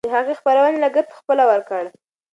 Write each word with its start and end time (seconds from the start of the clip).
هغې 0.15 0.33
د 0.35 0.37
خپرونې 0.39 0.77
لګښت 0.83 1.07
پخپله 1.11 1.43
ورکړ. 1.51 1.83